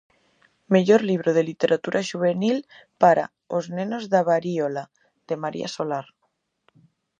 Mellor 0.73 1.01
libro 1.11 1.29
de 1.37 1.43
literatura 1.49 2.05
xuvenil 2.09 2.57
para 3.01 3.25
"Os 3.57 3.65
nenos 3.77 4.03
da 4.13 4.21
varíola", 4.31 4.83
de 5.27 5.35
María 5.43 5.67
Solar. 5.75 6.07